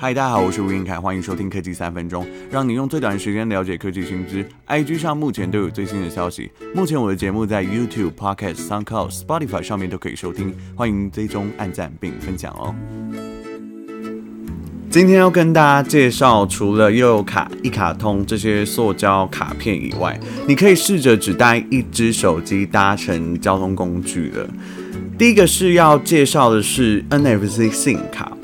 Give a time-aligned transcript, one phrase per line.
[0.00, 4.48] 嗨，大家好，我是吴晏恺，欢迎收听科技三分钟，让你用最短的时间了解科技新知。
[4.68, 6.52] IG 上目前都有最新的消息。
[6.72, 12.72] 目前我的节目在 YouTube、Podcast、SoundCloud、Spotify 上面都可以收听，欢迎追踪、按赞并分享哦。
[14.88, 24.48] 今天要跟大家介绍，除了悠游卡、一卡通这些塑胶卡片以外，你可以试着只带一只手机搭乘交通工具了。
[25.18, 28.37] 第一个是要介绍的是 NFC SIM 卡。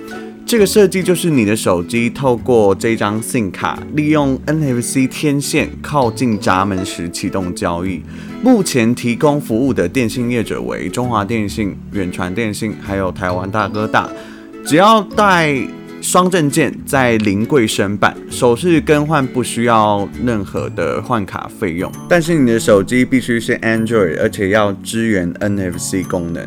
[0.47, 8.03] 这个设计就是你的手机透过这张 SIM 卡，利用 NFC 天线靠近闸门时启动交易。
[8.43, 14.11] 目前提供服务的电信业者为中华电信、远传电信，还有台湾大哥大。
[14.67, 15.57] 只要带
[16.03, 21.91] 双证件，在临柜申办，手势更换不需要任何的换卡费用。
[22.07, 26.45] 但是你的手机必须是 Android，而且要支援 NFC 功能。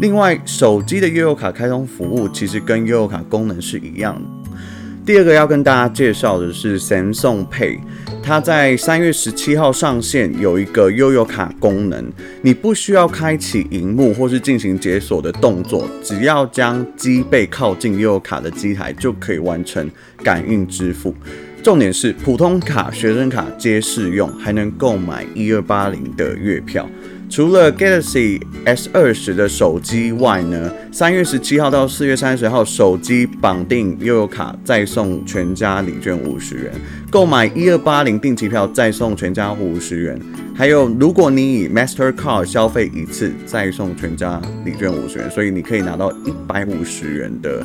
[0.00, 4.22] 另外，手机的悠游卡开通服务其实跟悠游卡功能是一样的。
[5.04, 7.78] 第二个要跟大家介绍的是 Samsung Pay，
[8.22, 19.90] 它在三月十七号上线，有一个悠游卡功能，你不需要开启荧幕或是进行解锁的动作，只要将机背靠近悠游卡的机台就可以完成
[20.24, 21.14] 感应支付。
[21.62, 26.88] 重点是普通卡、学生卡皆适用，还能购买一二八零的月票。
[27.30, 36.72] 除了 Galaxy S 二十的手机外呢，三月十七号到四月三十号，手机绑定悠游卡再送全家礼券五十元，
[37.08, 40.20] 购买一二八零定期票再送全家五十元，
[40.56, 47.64] 还有如果你以 Mastercard 消费一次再送全家礼券五十元，所以你可以拿到一百五十元的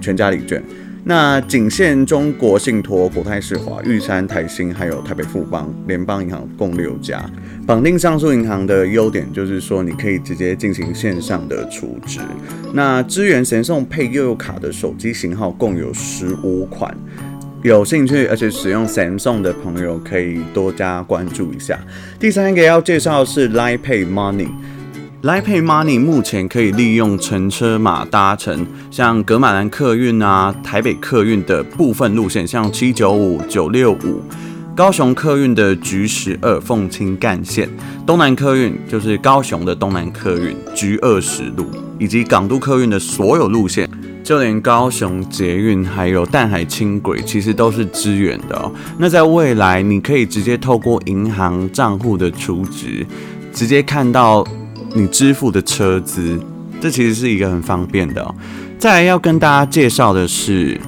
[0.00, 0.60] 全家礼券。
[1.06, 7.22] 那仅限中国信托、国泰世华、玉山、台新，还有台北富邦、联邦银行共六家。
[7.66, 12.20] 绑定上述银行的优点就是说，你可以直接进行线上的储值。
[12.72, 16.96] 那支援 Samsung Pay 悠游卡的手机型号共有十五款，
[17.62, 21.78] 有兴趣而且使用 Samsung 的朋友可以多加关注一下。
[22.18, 24.48] 第三个要介绍是 Line Pay Money。
[25.24, 34.20] Line Pay Money 目前可以利用乘车码搭乘像葛马兰客运啊、台北客运的部分路线，像七九五、九六五，
[34.76, 37.66] 高雄客运的橘十二凤青干线，
[38.06, 43.88] 东南客运就是高雄的东南客运橘二十路，以及港都客运的所有路线，
[44.22, 48.70] 就连高雄捷运还有淡海轻轨，其实都是支援的哦。
[48.98, 53.06] 那在未来，你可以直接透过银行账户的储值，
[53.54, 54.46] 直接看到。
[54.94, 56.40] 你支付的车资，
[56.80, 58.34] 这其实是一个很方便的。
[58.78, 60.80] 再来要跟大家介绍的是，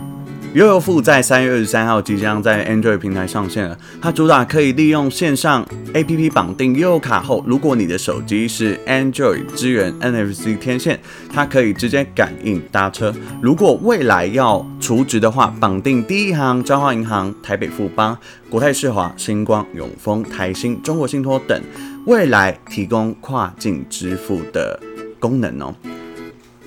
[0.56, 3.78] 悠游付在三月二十三号即将在 Android 平台上线了。
[4.00, 5.62] 它主打可以利用线上
[5.93, 10.99] APP 绑定悠游卡后，如果你的手机是 Android 支援 NFC 天线，
[11.31, 13.15] 它可以直接感应搭车。
[13.43, 18.16] 如果未来要储值的话，绑定第一行、彰化银行、台北富邦、
[18.49, 21.62] 国泰世华、星光、永丰、台新、中国信托等。
[22.06, 24.81] 未来提供跨境支付的
[25.21, 25.75] 功能哦。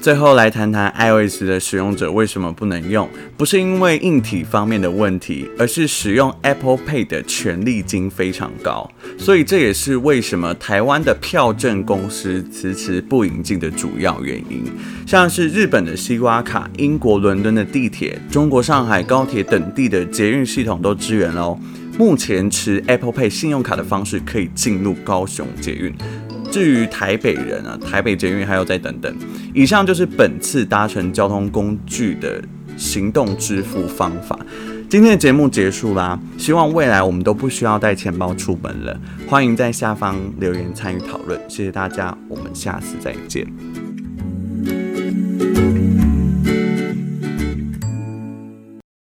[0.02, 3.08] 最后来谈谈 iOS 的使用者为什么不能用？
[3.36, 8.90] 不是因为硬体方面的问题，而是使用 Apple Pay 的权利金非常高。
[9.18, 14.64] 所以这也是为什么台湾的票证公司迟迟不引进的主要原因。
[15.06, 21.60] 像是日本的西瓜卡、英国伦敦的地铁、中国上海高铁等地的捷运系统都支援哦。
[21.98, 25.94] 目前持 Apple Pay 信用卡的方式可以进入高雄捷运。
[26.52, 29.16] 至于台北人啊，台北捷运还要再等等。
[29.54, 32.42] 以上就是本次搭乘交通工具的
[32.78, 34.38] 行动支付方法。
[34.90, 39.00] 今天的节目结束啦，希望未来我们都不需要带钱包出门了。
[39.28, 43.99] 欢迎在下方留言参与讨论，谢谢大家，我们下次再见。